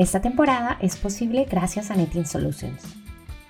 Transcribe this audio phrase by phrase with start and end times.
[0.00, 2.82] Esta temporada es posible gracias a Netting Solutions,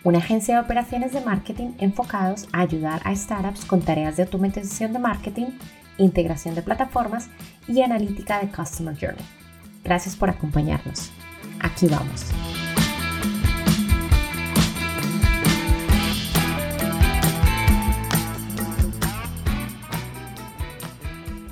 [0.03, 4.93] una agencia de operaciones de marketing enfocados a ayudar a startups con tareas de automatización
[4.93, 5.47] de marketing,
[5.97, 7.29] integración de plataformas
[7.69, 9.25] y analítica de Customer Journey.
[9.85, 11.13] Gracias por acompañarnos.
[11.61, 12.27] Aquí vamos.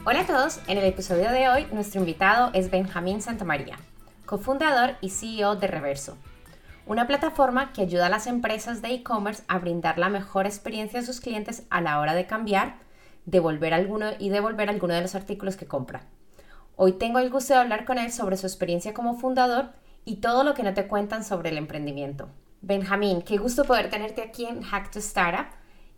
[0.05, 3.77] Hola a todos, en el episodio de hoy nuestro invitado es Benjamín Santamaría
[4.29, 6.19] cofundador y CEO de Reverso,
[6.85, 11.03] una plataforma que ayuda a las empresas de e-commerce a brindar la mejor experiencia a
[11.03, 12.77] sus clientes a la hora de cambiar,
[13.25, 16.03] devolver alguno y devolver alguno de los artículos que compran.
[16.77, 19.71] Hoy tengo el gusto de hablar con él sobre su experiencia como fundador
[20.05, 22.29] y todo lo que no te cuentan sobre el emprendimiento.
[22.61, 25.47] Benjamín, qué gusto poder tenerte aquí en Hack to Startup.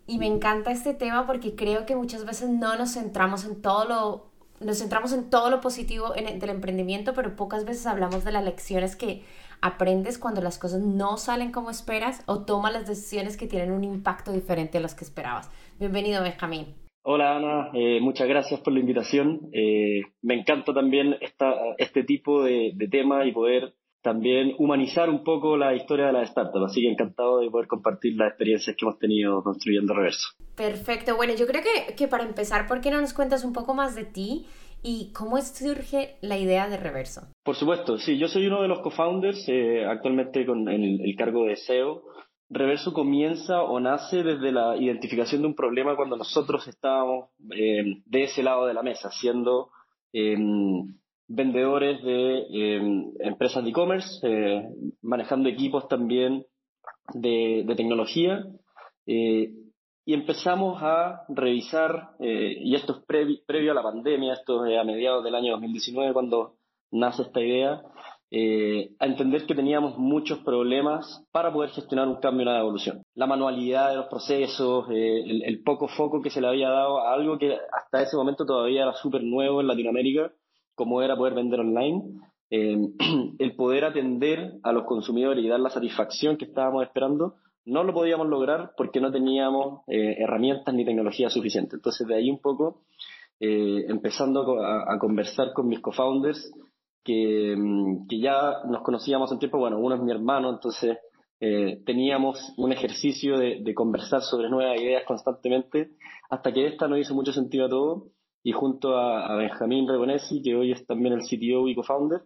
[0.07, 3.85] Y me encanta este tema porque creo que muchas veces no nos centramos en todo
[3.85, 4.30] lo
[4.63, 8.43] nos centramos en todo lo positivo en del emprendimiento, pero pocas veces hablamos de las
[8.43, 9.23] lecciones que
[9.61, 13.83] aprendes cuando las cosas no salen como esperas o tomas las decisiones que tienen un
[13.83, 15.51] impacto diferente a los que esperabas.
[15.79, 16.75] Bienvenido, Benjamín.
[17.03, 19.49] Hola Ana, eh, muchas gracias por la invitación.
[19.53, 25.57] Eh, me encanta también esta, este tipo de tema y poder también humanizar un poco
[25.57, 26.63] la historia de la startup.
[26.63, 30.29] Así que encantado de poder compartir las experiencias que hemos tenido construyendo Reverso.
[30.55, 31.15] Perfecto.
[31.15, 33.95] Bueno, yo creo que, que para empezar, ¿por qué no nos cuentas un poco más
[33.95, 34.45] de ti
[34.83, 37.21] y cómo surge la idea de Reverso?
[37.43, 38.17] Por supuesto, sí.
[38.17, 42.03] Yo soy uno de los co-founders, eh, actualmente con el, el cargo de SEO.
[42.49, 48.23] Reverso comienza o nace desde la identificación de un problema cuando nosotros estábamos eh, de
[48.23, 49.69] ese lado de la mesa, siendo
[50.11, 50.35] eh,
[51.33, 54.67] vendedores de em, empresas de e-commerce, eh,
[55.01, 56.45] manejando equipos también
[57.13, 58.45] de, tecnología.
[59.05, 59.53] Eh,
[60.03, 64.83] y empezamos a revisar, eh, y esto es previo a la pandemia, esto es a
[64.83, 66.55] mediados del año 2019 cuando
[66.91, 67.81] nace esta idea,
[68.99, 73.03] a entender que teníamos muchos problemas para poder gestionar un cambio y una evolución.
[73.13, 77.13] La manualidad de los procesos, el, el, poco foco que se le había dado a
[77.13, 80.31] algo que hasta ese momento todavía era súper nuevo en Latinoamérica
[80.81, 82.01] como era poder vender online,
[82.49, 82.75] eh,
[83.37, 87.93] el poder atender a los consumidores y dar la satisfacción que estábamos esperando, no lo
[87.93, 91.75] podíamos lograr porque no teníamos eh, herramientas ni tecnología suficiente.
[91.75, 92.81] Entonces, de ahí un poco,
[93.39, 96.51] eh, empezando a, conversar con mis co-founders,
[97.03, 100.97] que, mm, que, ya nos conocíamos en tiempo, bueno, uno es mi hermano, entonces
[101.85, 105.89] teníamos un ejercicio de, de, conversar sobre nuevas ideas constantemente,
[106.29, 108.11] hasta que esta nos hizo mucho sentido a todo
[108.43, 112.21] y junto a, Benjamín Rebonesi, que hoy es también el CTO y co-founder,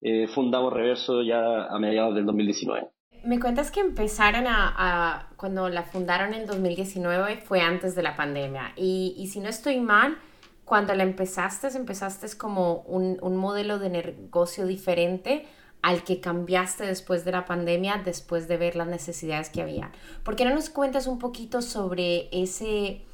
[0.00, 2.88] eh, fundamos Reverso ya a mediados del 2019.
[3.24, 8.16] Me cuentas que empezaron a, cuando la fundaron en el 2019 fue antes de la
[8.16, 10.16] pandemia y, y, si no estoy mal,
[10.64, 15.44] cuando la empezaste, empezaste como un, un modelo de negocio diferente
[15.82, 19.92] al que cambiaste después de la pandemia, después de ver las necesidades que había.
[20.24, 23.04] ¿Por qué no nos cuentas un poquito sobre ese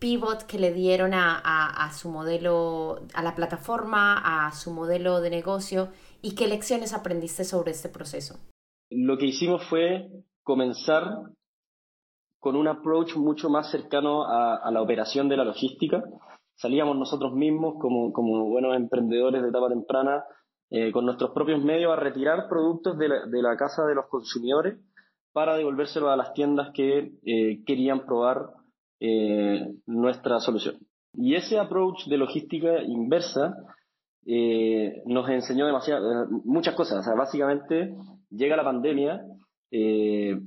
[0.00, 5.88] pivot que le dieron a, su modelo, a la plataforma, a su modelo de negocio
[6.22, 8.40] y qué lecciones aprendiste sobre este proceso?
[8.90, 10.08] Lo que hicimos fue
[10.42, 11.04] comenzar
[12.40, 16.02] con un approach mucho más cercano a, la operación de la logística.
[16.54, 20.24] Salíamos nosotros mismos como, buenos emprendedores de etapa temprana
[20.70, 24.78] eh, con nuestros propios medios a retirar productos de la, casa de los consumidores
[25.32, 28.59] para devolvérselos a las tiendas que eh, querían probar
[29.02, 30.76] eh, nuestra solución.
[31.14, 33.56] Y ese approach de logística inversa
[34.26, 37.06] eh, nos enseñó demasiado, muchas cosas.
[37.16, 37.94] básicamente
[38.28, 39.22] llega la pandemia
[39.70, 40.38] eh,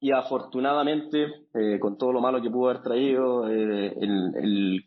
[0.00, 1.26] y afortunadamente,
[1.78, 4.82] con todo lo malo que pudo haber traído el,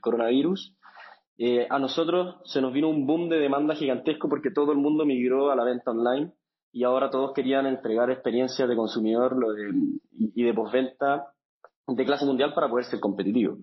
[0.00, 0.74] coronavirus,
[1.68, 5.50] a nosotros se nos vino un boom de demanda gigantesco porque todo el mundo migró
[5.50, 6.32] a la venta online
[6.72, 9.36] y ahora todos querían entregar experiencias de consumidor
[10.12, 11.33] y de postventa
[11.86, 13.58] de clase mundial para poder ser competitivo.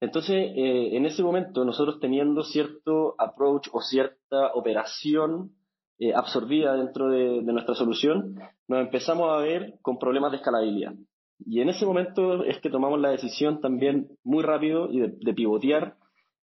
[0.00, 5.52] Entonces, eh, en ese momento, nosotros teniendo cierto approach o cierta operación
[5.98, 8.36] eh, absorbida dentro de, nuestra solución,
[8.66, 10.94] nos empezamos a ver con problemas de escalabilidad.
[11.44, 15.96] Y en ese momento es que tomamos la decisión también muy rápido y de, pivotear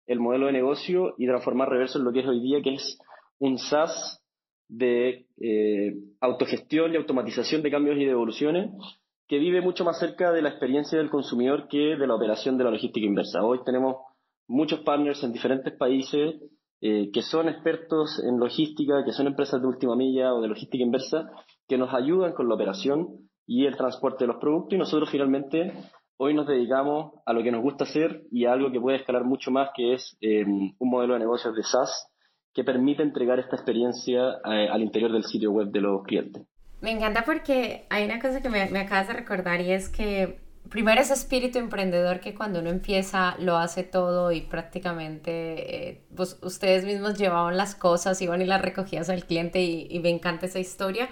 [0.07, 2.99] el modelo de negocio y transformar Reverso en lo que es hoy día, que es
[3.39, 4.23] un SaaS
[4.69, 8.71] de eh, autogestión y automatización de cambios y de evoluciones
[9.29, 12.65] que vive mucho más cerca de la experiencia del consumidor que de la operación de
[12.65, 13.45] la logística inversa.
[13.45, 13.97] Hoy tenemos
[14.47, 16.37] muchos partners en diferentes países
[16.81, 20.85] eh, que son expertos en logística, que son empresas de última milla o de logística
[20.85, 21.31] inversa,
[21.67, 25.73] que nos ayudan con la operación y el transporte de los productos y nosotros finalmente
[26.19, 29.25] hoy nos dedicamos a lo que nos gusta hacer y a algo que puede escalar
[29.25, 32.13] mucho más, que es eh, un modelo de negocios de SaaS
[32.55, 36.47] que permite entregar esta experiencia eh, al interior del sitio web de los clientes.
[36.81, 40.39] Me encanta porque hay una cosa que me, me acabas de recordar y es que
[40.69, 46.39] primero ese espíritu emprendedor que cuando uno empieza lo hace todo y prácticamente eh, pues
[46.43, 50.59] ustedes mismos llevaban las cosas, iban y las recogías al cliente y, me encanta esa
[50.59, 51.09] historia.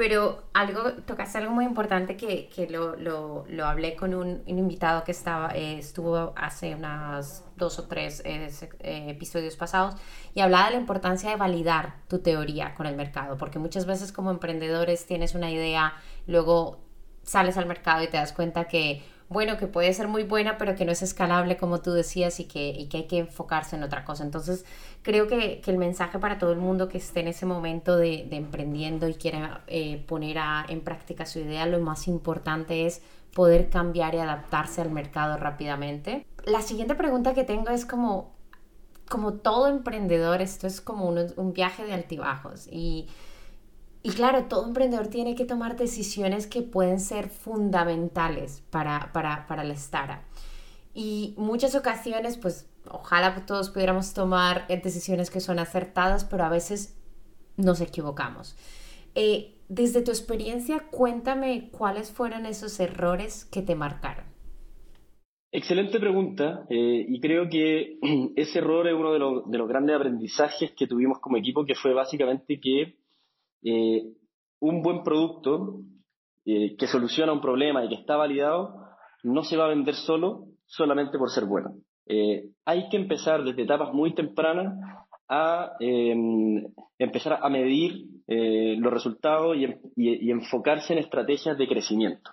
[0.00, 5.04] Pero algo, tocaste algo muy importante que, que lo, lo, lo, hablé con un, invitado
[5.04, 8.48] que estaba, eh, estuvo hace unas dos o tres eh,
[8.80, 9.96] episodios pasados
[10.32, 14.10] y hablaba de la importancia de validar tu teoría con el mercado, porque muchas veces
[14.10, 15.92] como emprendedores tienes una idea,
[16.26, 16.80] luego
[17.22, 20.74] sales al mercado y te das cuenta que, bueno, que puede ser muy buena, pero
[20.74, 23.84] que no es escalable como tú decías y que, y que hay que enfocarse en
[23.84, 24.24] otra cosa.
[24.24, 24.64] Entonces,
[25.02, 28.26] creo que, que el mensaje para todo el mundo que esté en ese momento de,
[28.28, 33.02] de emprendiendo y quiera eh, poner a, en práctica su idea, lo más importante es
[33.32, 36.26] poder cambiar y adaptarse al mercado rápidamente.
[36.44, 38.34] La siguiente pregunta que tengo es como,
[39.08, 43.06] como todo emprendedor, esto es como un, un viaje de altibajos y
[44.02, 49.62] y claro, todo emprendedor tiene que tomar decisiones que pueden ser fundamentales para, para, para
[49.64, 50.22] la startup.
[50.94, 56.98] Y muchas ocasiones, pues ojalá todos pudiéramos tomar decisiones que son acertadas, pero a veces
[57.56, 58.56] nos equivocamos.
[59.14, 64.24] Eh, desde tu experiencia, cuéntame cuáles fueron esos errores que te marcaron.
[65.52, 67.98] Excelente pregunta eh, y creo que
[68.36, 69.18] ese error es uno de,
[69.50, 72.99] de, los grandes aprendizajes que tuvimos como equipo, que fue básicamente que
[73.62, 74.02] eh,
[74.60, 75.80] un buen producto
[76.44, 78.74] eh, que soluciona un problema y que está validado
[79.22, 81.74] no se va a vender solo solamente por ser bueno.
[82.06, 84.74] Eh, hay que empezar desde etapas muy tempranas
[85.28, 86.66] a em,
[86.98, 92.30] empezar a medir los resultados y, enfocarse en estrategias de crecimiento.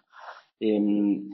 [0.59, 1.27] Em,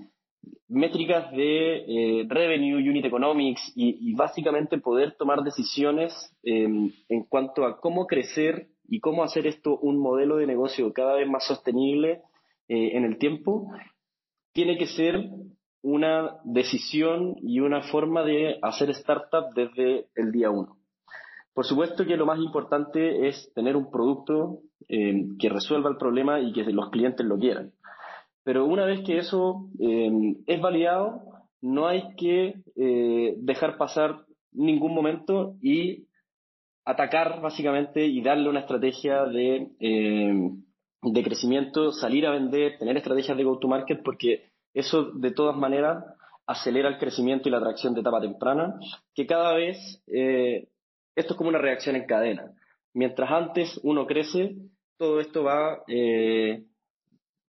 [0.70, 6.14] métricas de revenue, unit economics y, básicamente poder tomar decisiones
[6.44, 11.16] em, en cuanto a cómo crecer y cómo hacer esto un modelo de negocio cada
[11.16, 12.22] vez más sostenible
[12.68, 13.72] eh, en el tiempo,
[14.54, 15.32] tiene que ser
[15.82, 20.78] una decisión y una forma de hacer startup desde el día uno.
[21.56, 26.40] Por supuesto que lo más importante es tener un producto eh, que resuelva el problema
[26.40, 27.72] y que los clientes lo quieran.
[28.44, 31.24] Pero una vez que eso eh, es validado,
[31.62, 32.62] no hay que
[33.42, 36.06] dejar pasar ningún momento y
[36.86, 40.50] atacar básicamente y darle una estrategia de, eh,
[41.02, 46.04] de crecimiento, salir a vender, tener estrategias de go-to-market, porque eso de todas maneras
[46.46, 48.76] acelera el crecimiento y la atracción de etapa temprana,
[49.14, 49.78] que cada vez
[50.08, 50.68] eh,
[51.16, 52.52] esto es como una reacción en cadena.
[52.94, 54.56] Mientras antes uno crece,
[54.98, 56.66] todo esto va eh,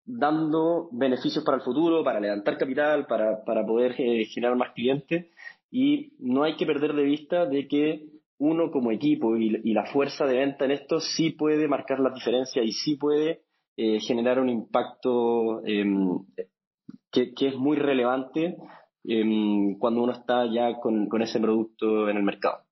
[0.05, 5.27] dando beneficios para el futuro, para levantar capital, para, para poder generar más clientes
[5.71, 10.25] y no hay que perder de vista de que uno como equipo y, la fuerza
[10.25, 13.43] de venta en esto sí puede marcar la diferencia y sí puede
[13.77, 16.19] eh, generar un impacto em,
[17.11, 18.57] que, es muy relevante
[19.03, 22.63] em, cuando uno está ya con, ese producto en el mercado.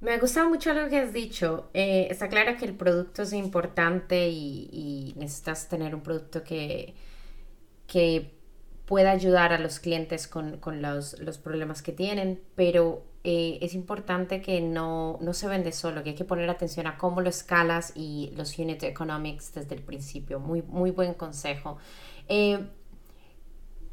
[0.00, 1.70] Me ha gustado mucho lo que has dicho.
[1.74, 6.94] Eh, está claro que el producto es importante y, necesitas tener un producto que,
[7.86, 8.32] que
[8.84, 14.42] pueda ayudar a los clientes con, los, los problemas que tienen, pero eh, es importante
[14.42, 17.92] que no, no, se vende solo, que hay que poner atención a cómo lo escalas
[17.94, 20.40] y los unit economics desde el principio.
[20.40, 21.78] Muy, muy buen consejo.
[22.28, 22.66] Eh,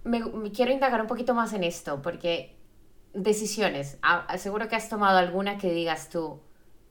[0.03, 0.21] me,
[0.51, 2.57] quiero indagar un poquito más en esto, porque
[3.13, 3.99] decisiones,
[4.37, 6.39] seguro que has tomado alguna que digas tú,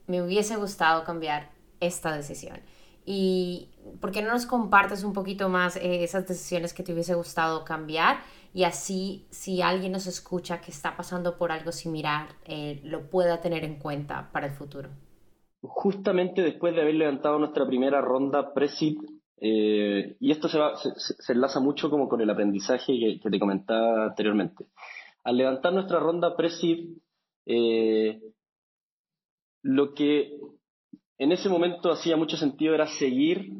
[0.07, 1.49] me hubiese gustado cambiar
[1.81, 2.61] esta decisión.
[3.11, 7.15] ¿Y por qué no nos compartes un poquito más eh, esas decisiones que te hubiese
[7.15, 8.17] gustado cambiar?
[8.53, 13.41] y así si alguien nos escucha que está pasando por algo similar, eh, lo pueda
[13.41, 14.89] tener en cuenta para el futuro.
[15.61, 18.97] Justamente después de haber levantado nuestra primera ronda pre-seed,
[19.41, 24.05] eh, y esto se, va, se, enlaza mucho como con el aprendizaje que, te comentaba
[24.05, 24.65] anteriormente.
[25.23, 26.97] Al levantar nuestra ronda pre-seed,
[27.45, 28.21] eh,
[29.61, 30.37] lo que
[31.19, 33.51] en ese momento hacía mucho sentido era seguir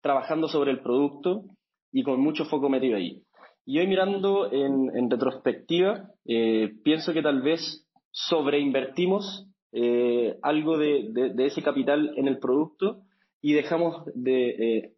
[0.00, 1.44] trabajando sobre el producto
[1.92, 3.22] y con mucho foco metido ahí.
[3.66, 11.62] Y hoy mirando en, retrospectiva, eh, pienso que tal vez sobreinvertimos eh, algo de, ese
[11.62, 13.02] capital en el producto
[13.40, 14.92] y dejamos de, eh,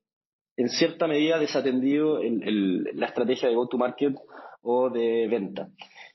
[0.56, 4.14] en cierta medida, desatendido la estrategia de go-to-market
[4.62, 5.68] o de venta.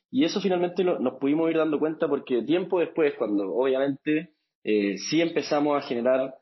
[0.09, 4.31] Y eso finalmente nos pudimos ir dando cuenta porque tiempo después, cuando obviamente
[4.69, 6.35] eh, sí empezamos a generar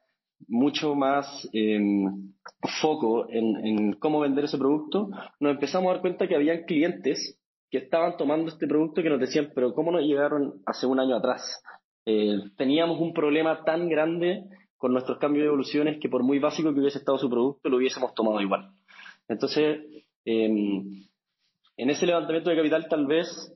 [0.47, 2.33] mucho más em,
[2.81, 7.39] foco en, cómo vender ese producto, nos empezamos a dar cuenta que había clientes
[7.69, 11.15] que estaban tomando este producto que nos decían, pero ¿cómo nos llegaron hace un año
[11.15, 11.61] atrás?
[12.07, 14.43] Eh, teníamos un problema tan grande
[14.75, 17.77] con nuestros cambios de evoluciones que por muy básico que hubiese estado su producto, lo
[17.77, 18.71] hubiésemos tomado igual.
[19.27, 19.81] Entonces,
[20.25, 21.05] em,
[21.77, 23.53] en ese levantamiento de capital tal vez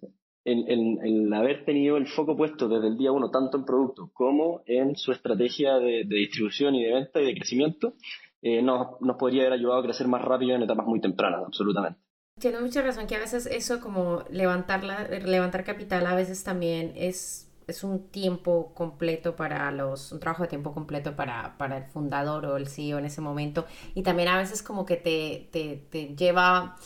[0.51, 4.95] el, haber tenido el foco puesto desde el día uno tanto en producto como en
[4.95, 7.93] su estrategia de, distribución y de venta y de crecimiento,
[8.41, 11.99] eh, nos, nos podría haber ayudado a crecer más rápido en etapas muy tempranas, absolutamente.
[12.39, 14.81] Tiene mucha razón que a veces eso como levantar,
[15.25, 20.49] levantar capital a veces también es, es un tiempo completo para los, un trabajo de
[20.49, 24.37] tiempo completo para, para el fundador o el CEO en ese momento y también a
[24.37, 26.77] veces como que te, te, te lleva,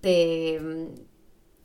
[0.00, 0.58] te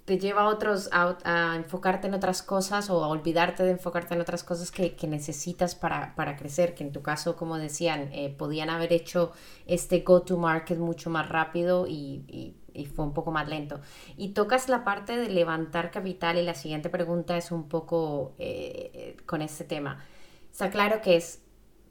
[0.07, 4.21] te lleva a otros a, enfocarte en otras cosas o a olvidarte de enfocarte en
[4.21, 8.93] otras cosas que, necesitas para, crecer, que en tu caso, como decían, eh, podían haber
[8.93, 9.33] hecho
[9.65, 12.55] este go-to-market mucho más rápido y,
[12.95, 13.81] fue un poco más lento.
[14.15, 19.17] Y tocas la parte de levantar capital y la siguiente pregunta es un poco eh,
[19.25, 20.05] con este tema.
[20.49, 21.41] Está claro que es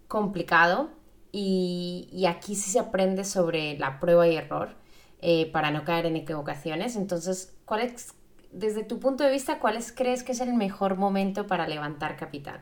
[0.09, 0.89] complicado
[1.33, 4.86] y, y aquí sí se aprende sobre la prueba y error
[5.23, 6.97] eh, para no caer en equivocaciones.
[6.97, 8.15] Entonces, ¿cuál es,
[8.53, 12.61] desde tu punto de vista, cuáles crees que es el mejor momento para levantar capital?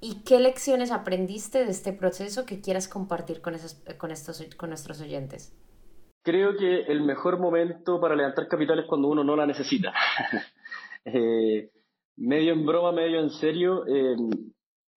[0.00, 3.54] ¿Y qué lecciones aprendiste de este proceso que quieras compartir con,
[3.98, 5.56] con, estos, con nuestros oyentes?
[6.24, 9.92] Creo que el mejor momento para levantar capital es cuando uno no la necesita.
[11.04, 11.68] Eh,
[12.16, 13.84] medio en broma, medio en serio.
[13.88, 14.14] Eh,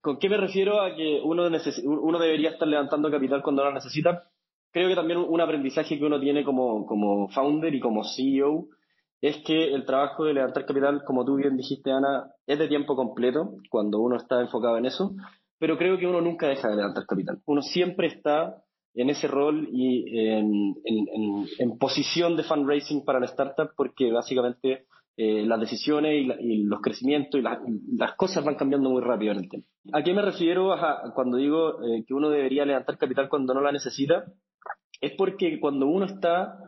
[0.00, 1.46] ¿Con qué me refiero a que uno,
[1.84, 4.30] uno debería estar levantando capital cuando no la necesita?
[4.72, 8.68] Creo que también un aprendizaje que uno tiene como, como founder y como CEO
[9.20, 12.94] es que el trabajo de levantar capital, como tú bien dijiste, Ana, es de tiempo
[12.94, 15.14] completo cuando uno está enfocado en eso,
[15.58, 17.40] pero creo que uno nunca deja de levantar capital.
[17.46, 18.62] Uno siempre está
[18.94, 20.74] en ese rol y en,
[21.58, 27.40] en, posición de fundraising para la startup porque básicamente eh, las decisiones y, los crecimientos
[27.40, 27.44] y
[27.96, 29.68] las cosas van cambiando muy rápido en el tiempo.
[29.92, 30.74] ¿A qué me refiero
[31.14, 34.24] cuando digo eh, que uno debería levantar capital cuando no la necesita?
[35.00, 36.58] Es porque cuando uno está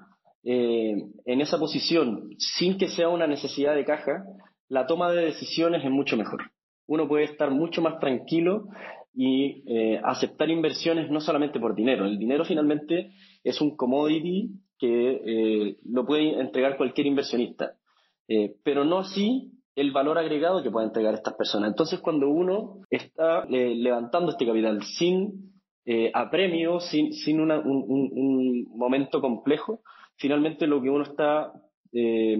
[0.42, 0.94] eh,
[1.26, 4.24] en esa posición sin que sea una necesidad de caja,
[4.68, 6.50] la toma de decisiones es mucho mejor.
[6.86, 8.68] Uno puede estar mucho más tranquilo
[9.12, 12.06] y eh, aceptar inversiones no solamente por dinero.
[12.06, 13.12] El dinero finalmente
[13.44, 17.74] es un commodity que eh, lo puede entregar cualquier inversionista,
[18.62, 21.70] pero no así el valor agregado que puede entregar estas personas.
[21.70, 25.50] Entonces, cuando uno está levantando este capital sin
[25.92, 29.80] eh, a premio, sin, sin un, momento complejo,
[30.14, 31.52] finalmente lo que uno está
[31.92, 32.38] eh,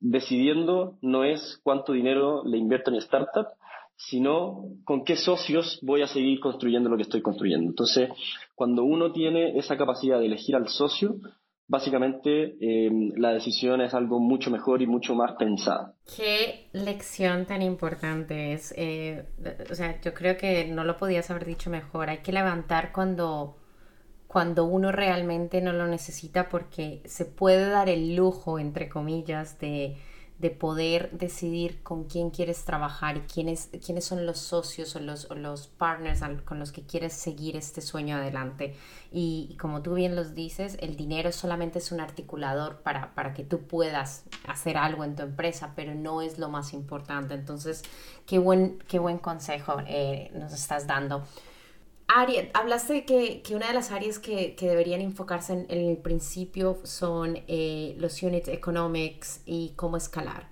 [0.00, 3.46] decidiendo no es cuánto dinero le invierto en mi startup,
[3.96, 7.70] sino con qué socios voy a seguir construyendo lo que estoy construyendo.
[7.70, 8.10] Entonces,
[8.54, 11.16] cuando uno tiene esa capacidad de elegir al socio,
[11.70, 15.94] básicamente eh, la decisión es algo mucho mejor y mucho más pensada.
[16.16, 18.74] Qué lección tan importante es.
[18.76, 19.24] Eh,
[19.70, 22.10] o sea, yo creo que no lo podías haber dicho mejor.
[22.10, 23.56] Hay que levantar cuando,
[24.26, 29.96] cuando uno realmente no lo necesita porque se puede dar el lujo, entre comillas, de
[30.40, 35.28] de poder decidir con quién quieres trabajar y quiénes, quiénes son los socios o los,
[35.36, 38.74] los partners con los que quieres seguir este sueño adelante.
[39.12, 43.44] Y, como tú bien los dices, el dinero solamente es un articulador para, para que
[43.44, 47.34] tú puedas hacer algo en tu empresa, pero no es lo más importante.
[47.34, 47.82] Entonces,
[48.24, 51.22] qué buen, qué buen consejo eh, nos estás dando.
[52.12, 56.78] Ari, hablaste que, que, una de las áreas que, que deberían enfocarse en, el principio
[56.82, 60.48] son eh, los unit economics y cómo escalar.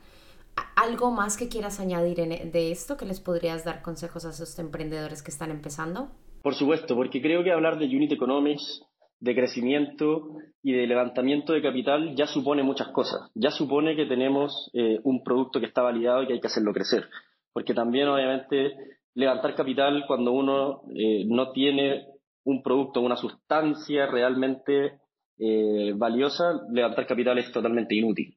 [0.77, 5.21] ¿Algo más que quieras añadir de esto que les podrías dar consejos a esos emprendedores
[5.21, 6.13] que están empezando?
[6.43, 8.83] Por supuesto, porque creo que hablar de unit economics,
[9.19, 10.29] de crecimiento
[10.63, 13.33] y de levantamiento de capital ya supone muchas cosas.
[13.35, 16.73] Ya supone que tenemos eh, un producto que está validado y que hay que hacerlo
[16.73, 17.09] crecer.
[17.53, 18.77] Porque también, obviamente,
[19.15, 22.07] levantar capital cuando uno eh, no tiene
[22.45, 25.01] un producto, una sustancia realmente
[25.39, 28.37] eh, valiosa, levantar capital es totalmente inútil.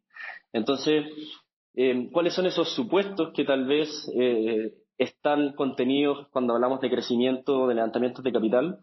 [0.54, 1.06] Entonces,
[1.76, 3.90] eh, ¿cuáles son esos supuestos que tal vez
[4.98, 8.80] están contenidos cuando hablamos de crecimiento o de levantamiento de capital?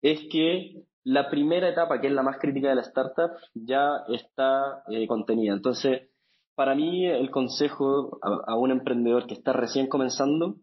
[0.00, 4.84] Es que la primera etapa, que es la más crítica de la startup, ya está
[5.08, 5.54] contenida.
[5.54, 6.08] Entonces,
[6.58, 10.56] para mí el consejo a, un emprendedor que está recién comenzando,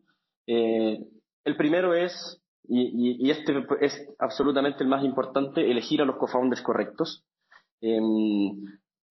[0.48, 1.00] eh,
[1.44, 7.24] el primero es, y, este es absolutamente el más importante, elegir a los co-founders correctos.
[7.82, 8.52] Em,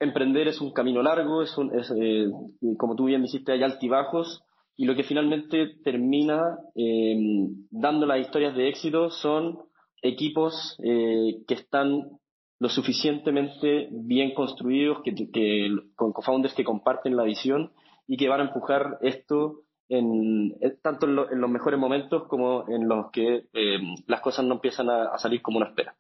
[0.00, 1.54] emprender es un camino largo, es,
[1.96, 2.28] eh,
[2.76, 4.42] como tú bien dijiste, hay altibajos,
[4.76, 9.58] y lo que finalmente termina em, dando las historias de éxito son
[10.02, 12.18] equipos eh, que están
[12.58, 17.72] lo suficientemente bien construidos, que, con co-founders que comparten la visión
[18.06, 19.62] y que van a empujar esto
[19.98, 24.54] en, eh, tanto en, los mejores momentos como en los que em, las cosas no
[24.54, 25.94] empiezan a, salir como uno espera.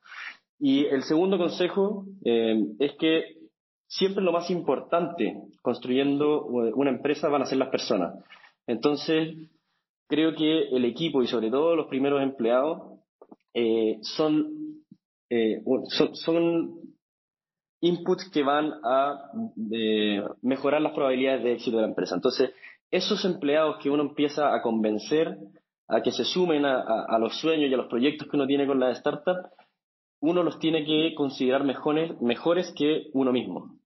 [0.58, 3.36] Y el segundo consejo es que
[3.86, 8.14] siempre lo más importante construyendo una empresa van a ser las personas.
[8.66, 9.36] Entonces,
[10.08, 13.00] creo que el equipo y sobre todo los primeros empleados
[13.52, 14.84] eh, son,
[15.30, 15.62] eh,
[16.14, 16.80] son,
[17.80, 19.30] inputs que van a
[19.70, 22.14] eh, mejorar las probabilidades de éxito de la empresa.
[22.14, 22.50] Entonces,
[22.90, 25.36] esos empleados que uno empieza a convencer
[25.88, 28.80] a que se sumen a, los sueños y a los proyectos que uno tiene con
[28.80, 29.36] la startup,
[30.20, 33.76] uno los tiene que considerar mejores, que uno mismo.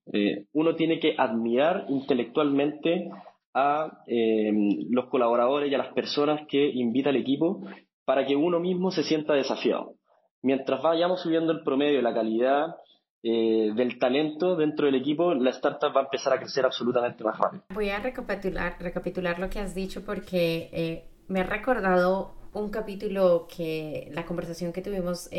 [0.53, 3.09] uno tiene que admirar intelectualmente
[3.53, 4.51] a eh,
[4.89, 7.61] los colaboradores y a las personas que invita el equipo
[8.05, 9.95] para que uno mismo se sienta desafiado.
[10.41, 12.75] Mientras vayamos subiendo el promedio y la calidad
[13.23, 17.37] eh, del talento dentro del equipo, la startup va a empezar a crecer absolutamente más
[17.37, 17.63] rápido.
[17.73, 23.47] Voy a recapitular, recapitular lo que has dicho porque eh, me ha recordado un capítulo
[23.47, 25.29] que la conversación que tuvimos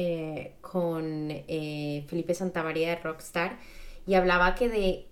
[0.60, 1.28] con
[2.06, 3.58] Felipe Santamaría de Rockstar
[4.06, 5.10] y hablaba que de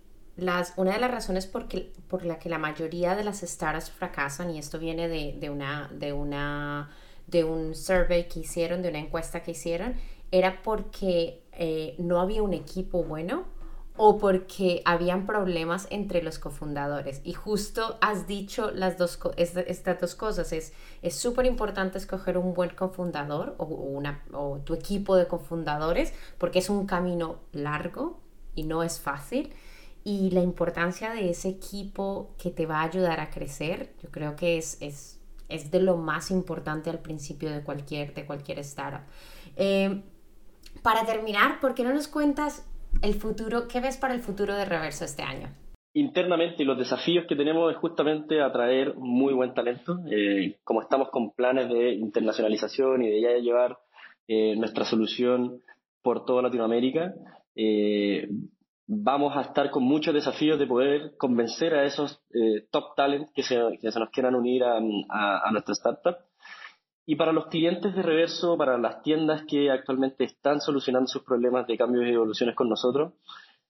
[0.76, 1.66] una de las razones por,
[2.08, 6.12] por la que la mayoría de las startups fracasan, y esto viene de, una, de,
[6.12, 6.90] una,
[7.26, 9.94] de un survey que hicieron, de una encuesta que hicieron,
[10.30, 13.44] era porque eh, no había un equipo bueno
[13.97, 17.20] o porque habían problemas entre los cofundadores.
[17.25, 20.52] Y justo has dicho las dos, estas dos cosas.
[20.52, 26.61] Es súper importante escoger un buen cofundador o, una, o tu equipo de cofundadores porque
[26.61, 28.21] es un camino largo
[28.54, 29.52] y no es fácil
[30.04, 34.36] y la importancia de ese equipo que te va a ayudar a crecer, yo creo
[34.36, 39.02] que es, es, es de lo más importante al principio de cualquier, de cualquier startup.
[39.56, 40.02] Eh,
[40.82, 42.67] para terminar, ¿por qué no nos cuentas
[43.02, 45.49] el futuro, qué ves para el futuro de Reverso este año?
[45.95, 49.99] Internamente los desafíos que tenemos es justamente atraer muy buen talento.
[50.10, 53.78] Eh, como estamos con planes de internacionalización y de ya llevar
[54.28, 55.62] eh, nuestra solución
[56.02, 57.14] por toda Latinoamérica,
[58.88, 63.43] vamos a estar con muchos desafíos de poder convencer a esos eh, top talents que
[63.43, 64.80] se, nos quieran unir a,
[65.52, 66.17] nuestra startup.
[67.10, 71.66] Y para los clientes de Reverso, para las tiendas que actualmente están solucionando sus problemas
[71.66, 73.14] de cambios y evoluciones con nosotros,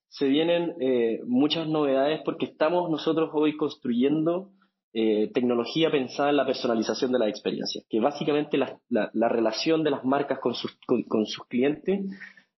[0.09, 4.51] se vienen eh, muchas novedades porque estamos nosotros hoy construyendo
[4.93, 10.05] eh, tecnología pensada en la personalización de la experiencia, que básicamente la, relación de las
[10.05, 12.07] marcas con sus, con sus clientes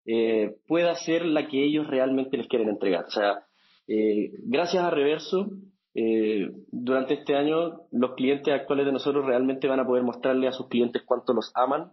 [0.06, 3.04] eh, pueda ser la que ellos realmente les quieren entregar.
[3.04, 3.44] O sea,
[3.86, 5.50] eh, gracias a Reverso,
[5.94, 10.52] eh, durante este año los clientes actuales de nosotros realmente van a poder mostrarle a
[10.52, 11.92] sus clientes cuánto los aman,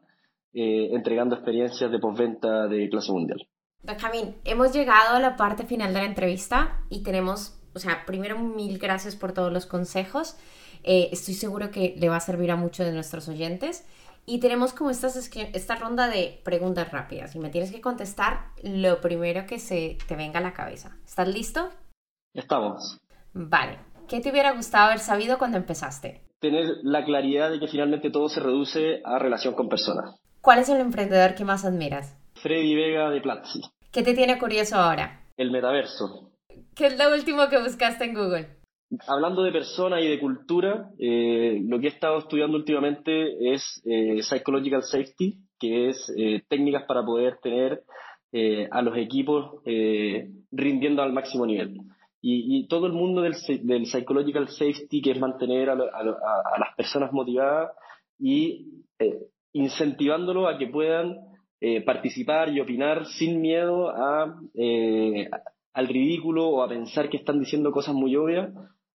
[0.53, 3.47] entregando experiencias de postventa de clase mundial.
[3.83, 8.39] Benjamín, hemos llegado a la parte final de la entrevista y tenemos, o sea, primero
[8.39, 10.35] mil gracias por todos los consejos.
[10.83, 13.85] estoy seguro que le va a servir a muchos de nuestros oyentes.
[14.29, 18.99] Y tenemos como esta, esta ronda de preguntas rápidas y me tienes que contestar lo
[18.99, 20.97] primero que se te venga a la cabeza.
[21.05, 21.69] ¿Estás listo?
[22.33, 22.99] Estamos.
[23.37, 23.77] Vale.
[24.09, 26.21] ¿Qué te hubiera gustado haber sabido cuando empezaste?
[26.39, 30.19] Tener la claridad de que finalmente todo se reduce a relación con personas.
[30.41, 32.17] ¿Cuál es el emprendedor que más admiras?
[32.35, 33.61] Freddy Vega de Platzi.
[33.91, 35.21] ¿Qué te tiene curioso ahora?
[35.37, 36.31] El metaverso.
[36.75, 38.47] ¿Qué es lo último que buscaste en Google?
[39.07, 44.21] Hablando de personas y de cultura, eh, lo que he estado estudiando últimamente es eh,
[44.23, 47.83] Psychological Safety, que es eh, técnicas para poder tener
[48.69, 49.63] a los equipos
[50.51, 51.77] rindiendo al máximo nivel.
[52.29, 53.35] Y, todo el mundo del,
[53.85, 57.71] Psychological Safety, que es mantener a, las personas motivadas
[58.19, 58.83] y
[59.53, 61.15] incentivándolo a que puedan
[61.85, 64.41] participar y opinar sin miedo a,
[65.73, 68.49] al ridículo o a pensar que están diciendo cosas muy obvias,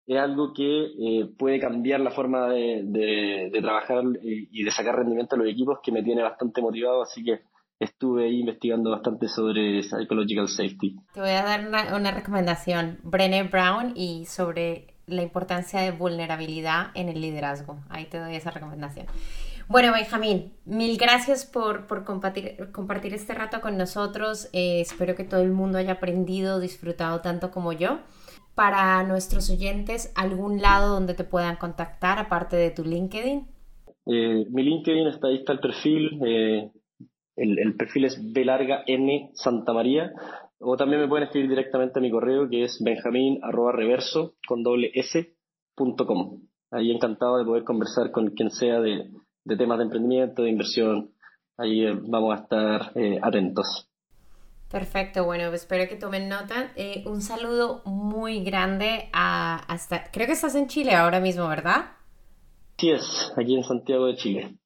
[0.08, 5.38] es algo que eh, puede cambiar la forma de, trabajar y, de sacar rendimiento a
[5.40, 7.42] los equipos que me tiene bastante motivado, así que
[7.82, 10.96] estuve ahí investigando bastante sobre psychological safety.
[11.14, 17.10] Te voy a dar una, recomendación, Brené Brown, y sobre la importancia de vulnerabilidad en
[17.10, 17.80] el liderazgo.
[17.90, 19.08] Ahí te doy esa recomendación.
[19.68, 24.48] Bueno, Benjamín, mil gracias por, compartir, compartir, este rato con nosotros.
[24.54, 28.00] Eh, espero que todo el mundo haya aprendido, disfrutado tanto como yo.
[28.54, 33.48] para nuestros oyentes algún lado donde te puedan contactar aparte de tu LinkedIn?
[34.06, 36.20] Eh, mi LinkedIn está ahí está el perfil.
[36.26, 36.70] Eh,
[37.42, 40.12] el, perfil es B larga N Santa María.
[40.60, 43.40] O también me pueden escribir directamente a mi correo que es benjamín
[43.74, 45.36] reverso con doble s
[45.76, 46.42] punto com.
[46.70, 49.10] Ahí encantado de poder conversar con quien sea de,
[49.58, 51.12] temas de emprendimiento, de inversión.
[51.58, 53.92] Ahí eh, vamos a estar atentos.
[54.72, 56.72] Perfecto, bueno, espero que tomen nota.
[56.78, 61.98] Eh, un saludo muy grande a hasta, creo que estás en Chile ahora mismo, ¿verdad?
[62.78, 64.61] Sí es, aquí en Santiago de Chile.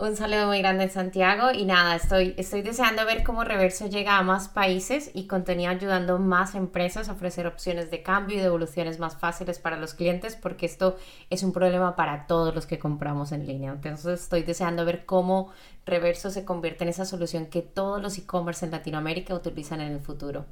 [0.00, 4.16] Un saludo muy grande en Santiago y nada, estoy, estoy deseando ver cómo Reverso llega
[4.16, 8.98] a más países y continúa ayudando más empresas a ofrecer opciones de cambio y devoluciones
[8.98, 10.96] más fáciles para los clientes porque esto
[11.28, 13.72] es un problema para todos los que compramos en línea.
[13.72, 15.50] Entonces estoy deseando ver cómo
[15.84, 20.00] Reverso se convierte en esa solución que todos los e-commerce en Latinoamérica utilizan en el
[20.00, 20.46] futuro.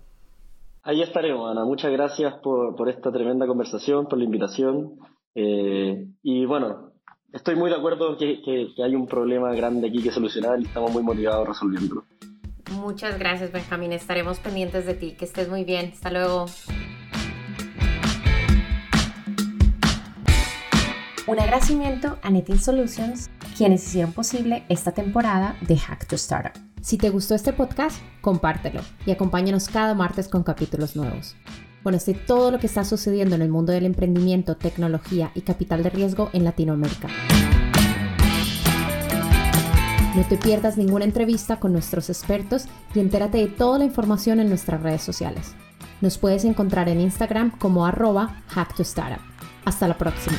[0.82, 1.64] Ahí estaremos, Ana.
[1.64, 4.98] Muchas gracias por, esta tremenda conversación, por la invitación.
[5.34, 6.87] Eh, y bueno,
[7.32, 10.92] estoy muy de acuerdo que, que, hay un problema grande aquí que solucionar y estamos
[10.92, 12.04] muy motivados resolviéndolo.
[12.72, 13.92] Muchas gracias, Benjamín.
[13.92, 15.12] Estaremos pendientes de ti.
[15.12, 15.90] Que estés muy bien.
[15.94, 16.46] Hasta luego.
[21.26, 26.52] Un agradecimiento a Netin Solutions, quienes hicieron posible esta temporada de Hack to Startup.
[26.80, 31.36] Si te gustó este podcast, compártelo y acompáñanos cada martes con capítulos nuevos.
[31.88, 35.88] Conoce todo lo que está sucediendo en el mundo del emprendimiento, tecnología y capital de
[35.88, 37.08] riesgo en Latinoamérica.
[40.14, 44.50] No te pierdas ninguna entrevista con nuestros expertos y entérate de toda la información en
[44.50, 45.54] nuestras redes sociales.
[46.02, 49.24] Nos puedes encontrar en Instagram como arroba hacktostartup.
[49.64, 50.36] Hasta la próxima.